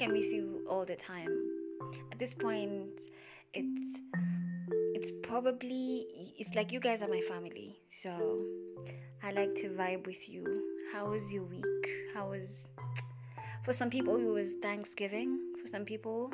think 0.00 0.12
I 0.12 0.18
miss 0.18 0.32
you 0.32 0.64
all 0.66 0.86
the 0.86 0.96
time. 0.96 1.28
At 2.10 2.18
this 2.18 2.32
point, 2.32 2.88
it's 3.52 3.98
it's 4.94 5.12
probably 5.22 6.06
it's 6.38 6.54
like 6.54 6.72
you 6.72 6.80
guys 6.80 7.02
are 7.02 7.08
my 7.08 7.20
family. 7.28 7.76
So 8.02 8.10
I 9.22 9.32
like 9.32 9.54
to 9.56 9.68
vibe 9.68 10.06
with 10.06 10.26
you. 10.26 10.44
How 10.92 11.10
was 11.10 11.30
your 11.30 11.44
week? 11.44 11.64
How 12.14 12.30
was 12.30 12.48
for 13.64 13.74
some 13.74 13.90
people 13.90 14.16
it 14.16 14.24
was 14.24 14.48
Thanksgiving. 14.62 15.38
For 15.62 15.68
some 15.68 15.84
people, 15.84 16.30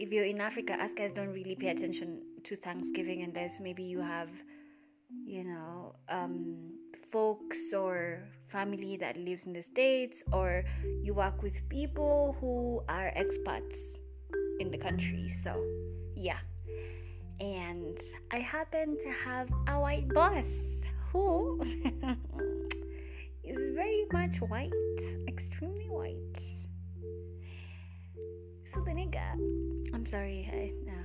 if 0.00 0.12
you're 0.12 0.24
in 0.24 0.40
Africa, 0.40 0.72
us 0.72 0.90
guys 0.96 1.12
don't 1.14 1.32
really 1.32 1.54
pay 1.54 1.68
attention 1.68 2.22
to 2.42 2.56
Thanksgiving 2.56 3.22
unless 3.22 3.60
maybe 3.60 3.84
you 3.84 4.00
have, 4.00 4.30
you 5.24 5.44
know, 5.44 5.94
um, 6.08 6.72
folks 7.12 7.72
or 7.72 8.24
family 8.50 8.96
that 8.96 9.16
lives 9.16 9.44
in 9.44 9.52
the 9.52 9.62
states 9.62 10.22
or 10.32 10.64
you 11.02 11.14
work 11.14 11.42
with 11.42 11.68
people 11.68 12.36
who 12.40 12.82
are 12.88 13.12
expats 13.16 13.78
in 14.60 14.70
the 14.70 14.78
country. 14.78 15.34
So 15.42 15.62
yeah. 16.14 16.38
And 17.38 18.00
i 18.30 18.38
happen 18.38 18.96
to 19.04 19.10
have 19.12 19.48
a 19.68 19.78
white 19.78 20.08
boss 20.08 20.44
who 21.12 21.60
is 23.44 23.74
very 23.74 24.06
much 24.12 24.40
white 24.48 24.72
extremely 25.28 25.88
white. 25.88 26.16
So 28.72 28.80
the 28.80 28.92
nigga 28.92 29.32
i'm 29.94 30.06
sorry 30.06 30.48
I, 30.50 30.72
uh, 30.90 30.92
nah, 30.92 31.04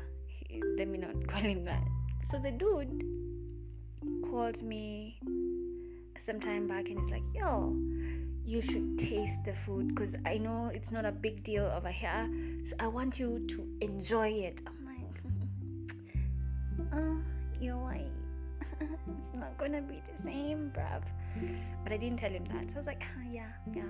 let 0.78 0.88
me 0.88 0.98
not 0.98 1.28
call 1.32 1.42
him 1.42 1.66
that. 1.66 1.84
So 2.30 2.40
the 2.40 2.52
dude 2.52 3.04
called 4.30 4.62
me 4.64 5.20
some 6.26 6.40
time 6.40 6.68
back 6.68 6.90
and 6.90 7.00
he's 7.00 7.12
like, 7.12 7.24
yo, 7.34 7.76
you 8.46 8.62
should 8.62 8.98
taste 8.98 9.38
the 9.46 9.54
food 9.66 9.90
because 9.90 10.16
I 10.26 10.38
know 10.38 10.72
it's 10.74 10.92
not 10.92 11.06
a 11.06 11.12
big 11.12 11.44
deal 11.44 11.66
over 11.66 11.90
here. 11.90 12.30
So 12.68 12.76
I 12.80 12.88
want 12.88 13.20
you 13.20 13.46
to 13.48 13.68
enjoy 13.82 14.30
it. 14.30 14.60
I'm 14.68 14.86
like, 14.86 15.22
uh, 16.94 17.16
you're 17.60 17.78
white. 17.78 18.12
it's 18.82 19.36
not 19.36 19.58
gonna 19.58 19.82
be 19.82 20.02
the 20.08 20.24
same, 20.24 20.72
bruv. 20.76 21.04
But 21.84 21.94
I 21.94 21.98
didn't 21.98 22.20
tell 22.20 22.32
him 22.32 22.46
that. 22.46 22.68
So 22.70 22.76
I 22.76 22.78
was 22.78 22.88
like, 22.88 23.04
ah, 23.04 23.24
yeah, 23.32 23.52
yeah. 23.74 23.84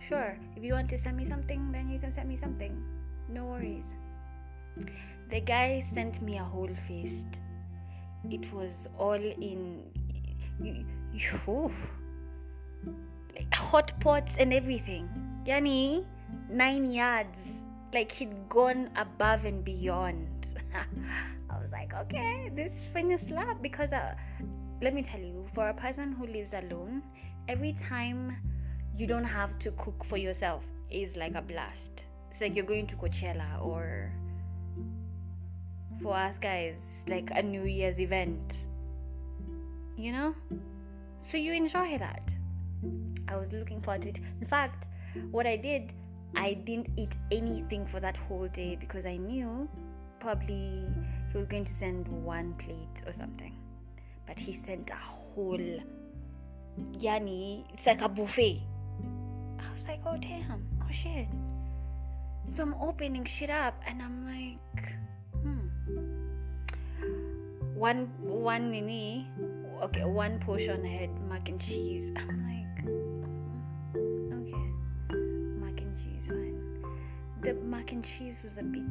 Sure, 0.00 0.36
if 0.56 0.62
you 0.62 0.72
want 0.72 0.88
to 0.90 0.98
send 0.98 1.16
me 1.16 1.26
something, 1.26 1.72
then 1.72 1.88
you 1.88 1.98
can 1.98 2.12
send 2.12 2.28
me 2.28 2.36
something. 2.36 2.82
No 3.28 3.46
worries. 3.46 3.86
The 5.30 5.40
guy 5.40 5.84
sent 5.94 6.20
me 6.20 6.36
a 6.38 6.44
whole 6.44 6.74
feast. 6.86 7.26
It 8.30 8.52
was 8.52 8.88
all 8.98 9.12
in 9.14 9.82
you, 10.62 10.84
you 11.12 11.72
like 13.34 13.54
hot 13.54 13.92
pots 14.00 14.34
and 14.38 14.52
everything. 14.52 15.08
Yani 15.46 16.04
nine 16.48 16.92
yards. 16.92 17.36
Like 17.92 18.10
he'd 18.10 18.48
gone 18.48 18.90
above 18.96 19.44
and 19.44 19.64
beyond. 19.64 20.28
I 21.50 21.58
was 21.58 21.70
like, 21.70 21.94
okay, 21.94 22.50
this 22.54 22.72
thing 22.92 23.12
is 23.12 23.20
slap 23.28 23.62
because 23.62 23.92
uh, 23.92 24.14
let 24.82 24.94
me 24.94 25.02
tell 25.02 25.20
you, 25.20 25.46
for 25.54 25.68
a 25.68 25.74
person 25.74 26.12
who 26.12 26.26
lives 26.26 26.52
alone, 26.52 27.02
every 27.48 27.74
time 27.88 28.36
you 28.96 29.06
don't 29.06 29.24
have 29.24 29.58
to 29.60 29.70
cook 29.72 30.04
for 30.04 30.16
yourself 30.16 30.64
is 30.90 31.14
like 31.16 31.34
a 31.34 31.42
blast. 31.42 32.02
It's 32.30 32.40
like 32.40 32.56
you're 32.56 32.64
going 32.64 32.88
to 32.88 32.96
Coachella 32.96 33.64
or 33.64 34.10
for 36.02 36.16
us 36.16 36.36
guys, 36.38 36.76
like 37.06 37.30
a 37.32 37.42
New 37.42 37.64
Year's 37.64 38.00
event 38.00 38.56
you 39.96 40.12
know? 40.12 40.34
So 41.18 41.36
you 41.36 41.52
enjoy 41.52 41.98
that. 41.98 42.32
I 43.28 43.36
was 43.36 43.52
looking 43.52 43.80
forward 43.80 44.02
to 44.02 44.08
it. 44.10 44.20
In 44.40 44.46
fact, 44.46 44.84
what 45.30 45.46
I 45.46 45.56
did, 45.56 45.92
I 46.36 46.54
didn't 46.54 46.90
eat 46.96 47.12
anything 47.30 47.86
for 47.86 48.00
that 48.00 48.16
whole 48.16 48.48
day 48.48 48.76
because 48.78 49.06
I 49.06 49.16
knew 49.16 49.68
probably 50.20 50.84
he 51.32 51.38
was 51.38 51.46
going 51.46 51.64
to 51.64 51.74
send 51.74 52.08
one 52.08 52.54
plate 52.54 53.02
or 53.06 53.12
something. 53.12 53.56
But 54.26 54.38
he 54.38 54.60
sent 54.66 54.90
a 54.90 54.94
whole 54.94 55.58
yani, 56.98 57.64
it's 57.72 57.86
like 57.86 58.02
a 58.02 58.08
buffet. 58.08 58.60
I 59.58 59.72
was 59.72 59.82
like, 59.86 60.00
oh 60.06 60.16
damn, 60.16 60.66
oh 60.82 60.92
shit. 60.92 61.26
So 62.48 62.62
I'm 62.62 62.74
opening 62.74 63.24
shit 63.24 63.50
up 63.50 63.80
and 63.86 64.02
I'm 64.02 64.26
like, 64.26 64.92
hmm. 65.42 65.68
One 67.74 68.08
one 68.22 68.70
nini 68.70 69.26
okay, 69.82 70.04
one 70.04 70.38
portion 70.40 70.84
had 70.84 71.10
mac 71.28 71.48
and 71.48 71.60
cheese. 71.60 72.14
I'm 72.16 72.28
like, 72.28 72.84
mm, 72.86 74.32
okay, 74.40 74.64
mac 75.60 75.80
and 75.80 75.96
cheese, 75.98 76.26
fine. 76.26 76.60
The 77.42 77.54
mac 77.54 77.92
and 77.92 78.04
cheese 78.04 78.38
was 78.42 78.58
a 78.58 78.62
bit. 78.62 78.82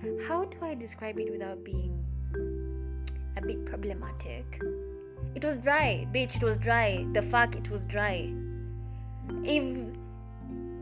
Hmm. 0.00 0.26
How 0.26 0.44
do 0.44 0.56
I 0.62 0.74
describe 0.74 1.18
it 1.18 1.30
without 1.30 1.64
being 1.64 2.04
a 3.36 3.40
bit 3.42 3.64
problematic? 3.66 4.60
It 5.34 5.44
was 5.44 5.58
dry, 5.58 6.06
bitch. 6.12 6.36
It 6.36 6.42
was 6.42 6.58
dry. 6.58 7.06
The 7.12 7.22
fuck, 7.22 7.54
it 7.54 7.70
was 7.70 7.86
dry. 7.86 8.32
If 9.44 9.76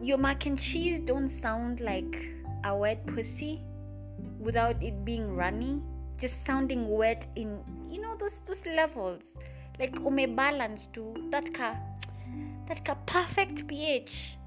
your 0.03 0.19
mac 0.19 0.47
and 0.47 0.59
cheese 0.59 1.01
don't 1.05 1.29
sound 1.29 1.81
like 1.81 2.29
a 2.65 2.75
wet 2.75 3.07
pussy 3.07 3.61
without 4.39 4.83
it 4.83 5.05
being 5.05 5.35
runny, 5.35 5.83
just 6.21 6.45
sounding 6.47 6.89
wet 6.89 7.27
in 7.37 7.61
you 7.91 8.01
know 8.01 8.17
those 8.17 8.41
those 8.47 8.65
levels. 8.67 9.23
Like 9.79 9.95
ume 9.97 10.35
balance 10.35 10.89
to 10.95 11.15
that 11.31 11.53
ka 11.53 11.77
that 12.69 12.85
ka 12.85 12.95
perfect 13.07 13.67
ph 13.69 14.39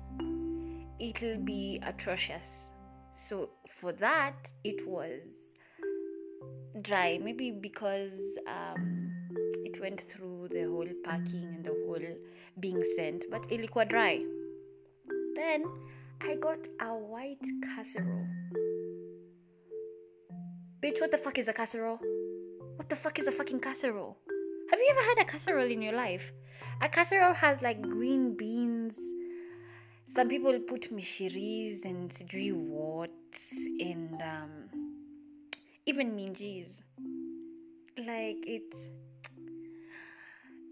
it'll 0.99 1.37
be 1.37 1.79
atrocious. 1.83 2.49
So 3.15 3.49
for 3.79 3.91
that 3.93 4.51
it 4.63 4.87
was 4.87 5.21
dry. 6.81 7.19
Maybe 7.21 7.51
because 7.51 8.11
um, 8.47 9.11
it 9.63 9.79
went 9.79 10.01
through 10.01 10.49
the 10.51 10.63
whole 10.63 10.89
packing 11.03 11.45
and 11.55 11.63
the 11.63 11.75
whole 11.85 12.07
being 12.59 12.83
sent 12.97 13.25
but 13.29 13.43
ilikuwa 13.49 13.87
dry. 13.87 14.23
Then 15.35 15.65
i 16.21 16.35
got 16.35 16.59
a 16.81 16.93
white 16.93 17.39
casserole 17.63 18.27
Bitch, 20.89 21.01
what 21.01 21.11
the 21.11 21.19
fuck 21.19 21.37
is 21.37 21.47
a 21.47 21.53
casserole? 21.53 21.99
What 22.77 22.89
the 22.89 22.95
fuck 22.95 23.19
is 23.19 23.27
a 23.27 23.31
fucking 23.31 23.59
casserole? 23.59 24.17
Have 24.71 24.79
you 24.79 24.87
ever 24.89 25.01
had 25.01 25.19
a 25.19 25.25
casserole 25.25 25.69
in 25.69 25.83
your 25.83 25.93
life? 25.93 26.31
A 26.81 26.89
casserole 26.89 27.35
has 27.35 27.61
like 27.61 27.79
green 27.79 28.35
beans. 28.35 28.95
Some 30.15 30.29
people 30.29 30.59
put 30.61 30.91
mishiris 30.91 31.85
and 31.85 32.11
sijui 32.15 32.53
what 32.53 33.11
and 33.51 34.19
um, 34.19 34.49
even 35.85 36.13
minjis. 36.13 36.71
Like 37.99 38.41
it's 38.47 38.77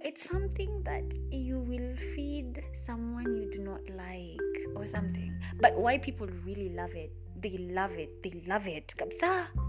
it's 0.02 0.28
something 0.28 0.82
that 0.86 1.06
you 1.30 1.60
will 1.60 1.96
feed 2.16 2.64
someone 2.88 3.36
you 3.36 3.52
do 3.52 3.60
not 3.60 3.88
like 3.92 4.66
or 4.76 4.88
something. 4.88 5.40
But 5.62 5.76
why 5.76 6.00
people 6.00 6.28
really 6.44 6.70
love 6.70 6.96
it? 6.96 7.12
They 7.40 7.56
love 7.70 7.92
it. 7.92 8.24
They 8.24 8.42
love 8.48 8.68
it. 8.68 8.96
Kabsa. 8.98 9.67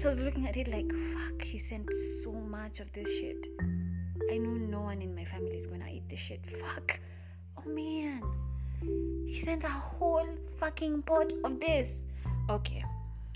So 0.00 0.08
I 0.08 0.12
was 0.12 0.20
looking 0.20 0.46
at 0.46 0.56
it 0.56 0.66
like, 0.68 0.90
fuck, 0.90 1.42
he 1.42 1.58
sent 1.58 1.86
so 2.24 2.32
much 2.32 2.80
of 2.80 2.90
this 2.94 3.06
shit. 3.06 3.36
I 4.32 4.38
know 4.38 4.52
no 4.52 4.80
one 4.80 5.02
in 5.02 5.14
my 5.14 5.26
family 5.26 5.58
is 5.58 5.66
gonna 5.66 5.88
eat 5.92 6.08
this 6.08 6.18
shit. 6.18 6.40
Fuck. 6.58 6.98
Oh 7.58 7.68
man. 7.68 8.22
He 9.26 9.42
sent 9.44 9.62
a 9.62 9.68
whole 9.68 10.26
fucking 10.58 11.02
pot 11.02 11.34
of 11.44 11.60
this. 11.60 11.90
Okay. 12.48 12.82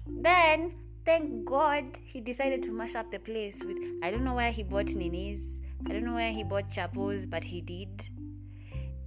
Then, 0.06 0.72
thank 1.04 1.44
God, 1.44 1.84
he 2.02 2.22
decided 2.22 2.62
to 2.62 2.70
mash 2.70 2.94
up 2.94 3.11
the 3.11 3.19
place 3.19 3.62
with. 3.62 3.76
I 4.02 4.11
don't 4.11 4.25
know 4.25 4.34
where 4.34 4.50
he 4.50 4.62
bought 4.62 4.87
ninis. 4.87 5.43
I 5.87 5.93
don't 5.93 6.05
know 6.06 6.14
where 6.14 6.32
he 6.32 6.44
bought 6.44 6.70
chapos, 6.70 7.26
but 7.26 7.44
he 7.44 7.61
did. 7.61 8.08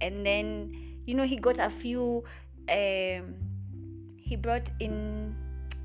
And 0.00 0.24
then, 0.24 1.00
you 1.06 1.14
know, 1.16 1.24
he 1.24 1.36
got 1.36 1.58
a 1.58 1.70
few. 1.70 2.22
Um, 2.68 3.34
he 4.16 4.36
brought 4.36 4.70
in. 4.78 5.34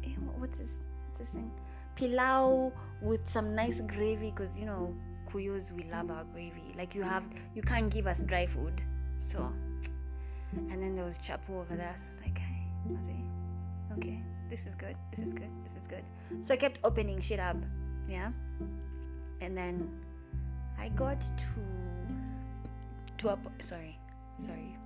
Eh, 0.04 0.10
what's 0.38 0.56
this? 0.60 0.70
What's 1.08 1.20
this 1.20 1.30
thing? 1.32 1.52
Pilau 1.96 2.72
with 3.02 3.22
some 3.30 3.56
nice 3.56 3.76
mm. 3.76 3.88
gravy 3.88 4.32
because 4.32 4.58
you 4.58 4.66
know 4.66 4.94
kuyos 5.32 5.72
we 5.72 5.84
love 5.84 6.12
our 6.12 6.24
mm. 6.24 6.34
gravy. 6.34 6.74
Like 6.78 6.96
you 6.96 7.04
have 7.04 7.24
you 7.56 7.62
can't 7.62 7.90
give 7.90 8.08
us 8.08 8.20
dry 8.26 8.46
food. 8.48 8.82
So 9.28 9.52
and 10.70 10.82
then 10.82 10.96
there 10.96 11.06
was 11.06 11.18
chapo 11.18 11.62
over 11.62 11.76
there. 11.76 11.96
So 12.18 12.26
like 12.26 12.38
hey 12.38 12.68
Mazi, 12.90 13.20
okay 13.98 14.22
this 14.50 14.62
is 14.62 14.76
good 14.76 14.96
this 15.16 15.26
is 15.26 15.34
good 15.34 15.50
this 15.64 15.82
is 15.82 15.88
good. 15.88 16.04
So 16.46 16.54
i 16.54 16.58
kept 16.58 16.80
opening 16.84 17.22
shit 17.22 17.40
up 17.40 17.58
yeah? 18.08 18.32
And 19.42 19.58
then 19.58 19.90
i 20.78 20.90
got 20.90 21.22
to 21.22 21.62
to 23.18 23.30
a 23.30 23.38
sorry 23.64 23.98
sorry. 24.46 24.78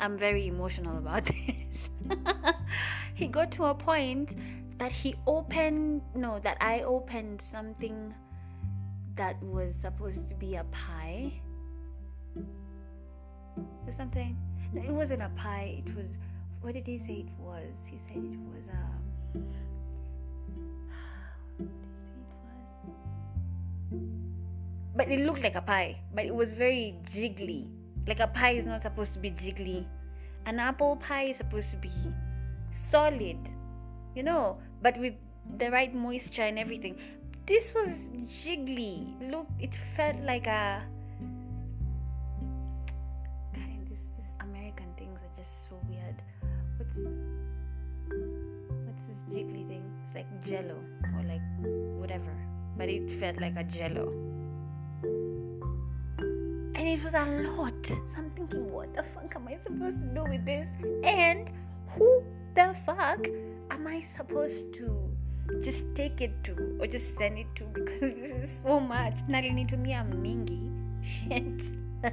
I'm 0.00 0.16
very 0.16 0.46
emotional 0.46 0.98
about 0.98 1.24
this. 1.26 2.16
He 3.14 3.26
got 3.26 3.50
to 3.52 3.64
a 3.64 3.74
point 3.74 4.30
that 4.78 4.92
he 4.92 5.16
opened 5.26 6.02
no 6.14 6.38
that 6.38 6.56
i 6.60 6.80
opened 6.82 7.42
something 7.50 8.14
that 9.16 9.40
was 9.42 9.74
supposed 9.74 10.28
to 10.28 10.34
be 10.36 10.54
a 10.54 10.64
pie 10.64 11.32
or 13.86 13.92
something 13.96 14.36
No, 14.72 14.82
it 14.82 14.90
wasn't 14.90 15.22
a 15.22 15.30
pie. 15.30 15.82
It 15.84 15.94
was. 15.96 16.06
What 16.60 16.74
did 16.74 16.86
he 16.86 16.98
say 16.98 17.24
it 17.24 17.32
was? 17.38 17.72
He 17.86 17.98
said 18.06 18.16
it 18.16 18.38
was 18.52 18.64
um. 18.72 19.02
But 24.94 25.08
it 25.08 25.20
looked 25.20 25.42
like 25.42 25.54
a 25.54 25.62
pie, 25.62 26.00
but 26.12 26.24
it 26.24 26.34
was 26.34 26.52
very 26.52 26.96
jiggly. 27.04 27.68
Like 28.06 28.20
a 28.20 28.26
pie 28.26 28.52
is 28.52 28.66
not 28.66 28.82
supposed 28.82 29.14
to 29.14 29.20
be 29.20 29.30
jiggly. 29.30 29.86
An 30.44 30.58
apple 30.58 30.96
pie 30.96 31.24
is 31.24 31.36
supposed 31.36 31.70
to 31.70 31.76
be 31.76 31.92
solid, 32.90 33.38
you 34.16 34.22
know, 34.22 34.58
but 34.82 34.98
with 34.98 35.14
the 35.56 35.70
right 35.70 35.94
moisture 35.94 36.42
and 36.42 36.58
everything. 36.58 36.96
This 37.46 37.72
was 37.74 37.88
jiggly. 38.28 39.14
Look, 39.30 39.46
it 39.58 39.74
felt 39.96 40.20
like 40.20 40.46
a 40.46 40.82
God, 43.54 43.88
this 43.88 43.98
this 44.18 44.32
American 44.40 44.92
things 44.98 45.18
are 45.18 45.34
just 45.36 45.64
so 45.68 45.80
weird. 45.88 46.20
What's 46.76 46.98
what's 48.84 49.02
this 49.08 49.20
jiggly 49.32 49.66
thing? 49.66 49.84
It's 50.06 50.14
like 50.14 50.28
jello 50.44 50.76
or 51.16 51.22
like 51.24 51.40
whatever, 51.98 52.36
but 52.76 52.88
it 52.88 53.18
felt 53.18 53.40
like 53.40 53.56
a 53.56 53.64
jello. 53.64 54.12
And 56.74 56.86
it 56.86 57.02
was 57.02 57.14
a 57.14 57.24
lot. 57.24 57.74
So 57.86 58.18
I'm 58.18 58.30
thinking, 58.36 58.70
what 58.70 58.94
the 58.94 59.02
fuck 59.02 59.34
am 59.34 59.48
I 59.48 59.56
supposed 59.64 59.98
to 59.98 60.06
do 60.14 60.24
with 60.24 60.44
this? 60.44 60.68
And 61.02 61.50
who 61.88 62.22
the 62.54 62.76
fuck 62.86 63.26
am 63.78 63.86
I 63.86 64.04
supposed 64.16 64.74
to 64.74 65.08
just 65.62 65.82
take 65.94 66.20
it 66.20 66.32
to 66.44 66.76
or 66.80 66.86
just 66.86 67.16
send 67.16 67.38
it 67.38 67.46
to 67.56 67.64
because 67.74 68.00
this 68.00 68.30
is 68.30 68.50
so 68.62 68.80
much. 68.80 69.14
Nalini 69.28 69.64
to 69.66 69.76
me, 69.76 69.94
I'm 69.94 70.12
mingy. 70.12 70.64
Shit. 71.02 71.62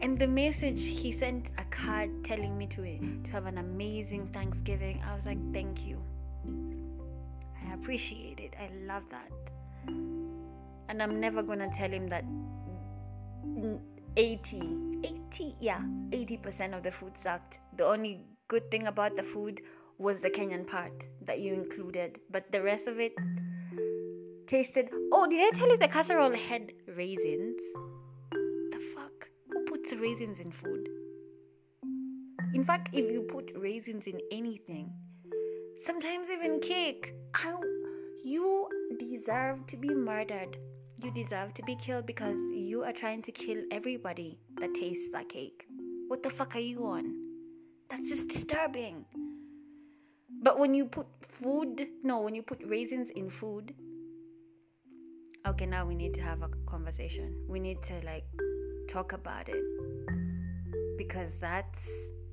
and 0.00 0.18
the 0.18 0.26
message 0.26 0.80
he 0.80 1.12
sent 1.12 1.50
a 1.58 1.64
card 1.64 2.10
telling 2.24 2.56
me 2.56 2.66
to 2.68 2.84
eh, 2.84 2.98
to 3.24 3.30
have 3.30 3.46
an 3.46 3.58
amazing 3.58 4.28
Thanksgiving. 4.32 5.02
I 5.06 5.14
was 5.14 5.24
like, 5.26 5.38
thank 5.52 5.84
you. 5.86 6.00
I 7.68 7.74
appreciate 7.74 8.40
it. 8.40 8.54
I 8.58 8.70
love 8.86 9.02
that. 9.10 9.30
And 10.88 11.02
I'm 11.02 11.20
never 11.20 11.42
gonna 11.42 11.70
tell 11.76 11.90
him 11.90 12.08
that 12.08 12.24
80, 14.16 14.62
80, 15.04 15.56
yeah, 15.60 15.82
80% 16.10 16.74
of 16.76 16.82
the 16.82 16.90
food 16.90 17.12
sucked. 17.22 17.58
The 17.76 17.84
only 17.84 18.24
good 18.48 18.70
thing 18.70 18.86
about 18.86 19.16
the 19.16 19.22
food 19.22 19.60
was 19.98 20.20
the 20.20 20.30
Kenyan 20.30 20.66
part 20.66 20.92
that 21.22 21.40
you 21.40 21.54
included, 21.54 22.20
but 22.30 22.50
the 22.52 22.62
rest 22.62 22.86
of 22.86 23.00
it 23.00 23.12
tasted. 24.46 24.90
Oh, 25.12 25.26
did 25.28 25.40
I 25.40 25.56
tell 25.56 25.68
you 25.68 25.76
the 25.76 25.88
casserole 25.88 26.32
had 26.32 26.72
raisins? 26.96 27.60
The 28.30 28.80
fuck? 28.94 29.28
Who 29.50 29.64
puts 29.64 29.92
raisins 29.92 30.38
in 30.38 30.52
food. 30.52 30.88
In 32.54 32.64
fact, 32.64 32.90
if 32.92 33.10
you 33.10 33.22
put 33.22 33.50
raisins 33.56 34.04
in 34.06 34.20
anything, 34.30 34.92
sometimes 35.84 36.30
even 36.30 36.60
cake, 36.60 37.12
I, 37.34 37.54
you 38.24 38.68
deserve 38.98 39.66
to 39.66 39.76
be 39.76 39.88
murdered. 39.88 40.56
You 41.02 41.10
deserve 41.10 41.52
to 41.54 41.62
be 41.64 41.76
killed 41.76 42.06
because 42.06 42.38
you 42.52 42.84
are 42.84 42.92
trying 42.92 43.22
to 43.22 43.32
kill 43.32 43.62
everybody 43.70 44.38
that 44.60 44.72
tastes 44.74 45.12
like 45.12 45.30
cake. 45.30 45.66
What 46.08 46.22
the 46.22 46.30
fuck 46.30 46.54
are 46.56 46.60
you 46.60 46.86
on? 46.86 47.25
That's 47.90 48.08
just 48.08 48.28
disturbing. 48.28 49.04
But 50.42 50.58
when 50.58 50.74
you 50.74 50.86
put 50.86 51.06
food, 51.40 51.86
no, 52.02 52.20
when 52.20 52.34
you 52.34 52.42
put 52.42 52.60
raisins 52.66 53.10
in 53.14 53.30
food, 53.30 53.74
okay, 55.46 55.66
now 55.66 55.86
we 55.86 55.94
need 55.94 56.14
to 56.14 56.20
have 56.20 56.42
a 56.42 56.48
conversation. 56.66 57.44
We 57.48 57.60
need 57.60 57.82
to 57.84 57.94
like 58.04 58.24
talk 58.88 59.12
about 59.12 59.48
it 59.48 59.64
because 60.98 61.32
that's 61.40 61.88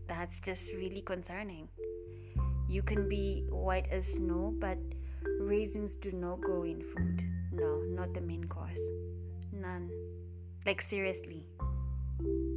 that's 0.07 0.39
just 0.39 0.73
really 0.73 1.01
concerning. 1.01 1.69
You 2.67 2.81
can 2.81 3.07
be 3.07 3.45
white 3.49 3.87
as 3.91 4.05
snow, 4.07 4.53
but 4.59 4.77
raisins 5.39 5.95
do 5.95 6.11
not 6.11 6.41
go 6.41 6.63
in 6.63 6.81
food. 6.81 7.23
No, 7.51 7.83
not 7.89 8.13
the 8.13 8.21
main 8.21 8.45
course. 8.45 8.79
None. 9.51 9.89
Like 10.65 10.81
seriously. 10.81 11.45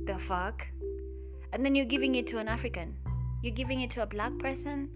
The 0.06 0.18
fuck? 0.26 0.66
And 1.52 1.64
then 1.64 1.74
you're 1.74 1.86
giving 1.86 2.14
it 2.14 2.26
to 2.28 2.38
an 2.38 2.48
African. 2.48 2.96
You're 3.42 3.54
giving 3.54 3.80
it 3.80 3.90
to 3.92 4.02
a 4.02 4.06
black 4.06 4.36
person. 4.38 4.90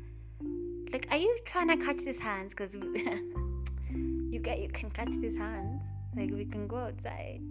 Like, 0.92 1.06
are 1.10 1.16
you 1.16 1.36
trying 1.44 1.68
to 1.68 1.76
catch 1.84 1.98
these 1.98 2.18
hands? 2.18 2.52
Cause 2.54 2.74
you 3.94 4.40
get 4.42 4.60
you 4.60 4.68
can 4.68 4.90
catch 4.90 5.10
these 5.20 5.36
hands. 5.36 5.82
Like 6.16 6.30
we 6.30 6.44
can 6.44 6.66
go 6.66 6.76
outside. 6.78 7.42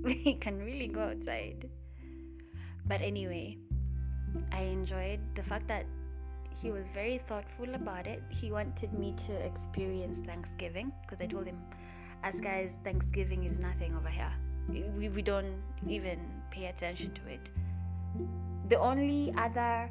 we 0.02 0.38
can 0.40 0.58
really 0.58 0.88
go 0.88 1.00
outside. 1.00 1.68
But 2.86 3.02
anyway, 3.02 3.58
I 4.52 4.62
enjoyed 4.62 5.20
the 5.34 5.42
fact 5.42 5.68
that 5.68 5.84
he 6.60 6.70
was 6.70 6.84
very 6.94 7.20
thoughtful 7.28 7.74
about 7.74 8.06
it. 8.06 8.22
He 8.30 8.50
wanted 8.50 8.92
me 8.98 9.14
to 9.26 9.32
experience 9.32 10.18
Thanksgiving 10.26 10.92
because 11.02 11.22
I 11.22 11.26
told 11.26 11.46
him, 11.46 11.58
as 12.22 12.34
guys, 12.40 12.72
Thanksgiving 12.82 13.44
is 13.44 13.58
nothing 13.58 13.94
over 13.94 14.08
here. 14.08 14.32
We, 14.68 15.08
we 15.08 15.22
don't 15.22 15.62
even 15.86 16.18
pay 16.50 16.66
attention 16.66 17.12
to 17.14 17.32
it. 17.32 17.50
The 18.68 18.78
only 18.78 19.32
other 19.36 19.90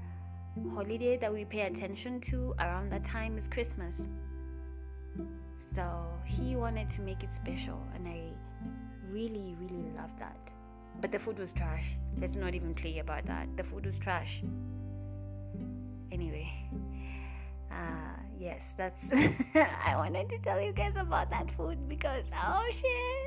holiday 0.73 1.17
that 1.17 1.33
we 1.33 1.45
pay 1.45 1.61
attention 1.61 2.21
to 2.21 2.53
around 2.59 2.91
that 2.91 3.05
time 3.05 3.37
is 3.37 3.45
Christmas. 3.49 3.95
So 5.75 5.87
he 6.25 6.55
wanted 6.55 6.89
to 6.91 7.01
make 7.01 7.23
it 7.23 7.33
special, 7.35 7.79
and 7.95 8.07
I 8.07 8.21
really, 9.11 9.55
really 9.59 9.85
love 9.95 10.11
that. 10.19 10.37
But 11.01 11.11
the 11.11 11.19
food 11.19 11.37
was 11.37 11.53
trash. 11.53 11.95
Let's 12.19 12.33
not 12.33 12.55
even 12.55 12.73
play 12.73 12.99
about 12.99 13.25
that. 13.27 13.47
The 13.55 13.63
food 13.63 13.85
was 13.85 13.99
trash. 13.99 14.41
Anyway, 16.11 16.51
uh, 17.71 18.19
yes, 18.39 18.61
that's. 18.77 19.03
I 19.13 19.95
wanted 19.95 20.29
to 20.29 20.37
tell 20.39 20.59
you 20.59 20.73
guys 20.73 20.93
about 20.97 21.29
that 21.29 21.51
food 21.55 21.87
because, 21.87 22.23
oh 22.33 22.65
shit. 22.71 23.26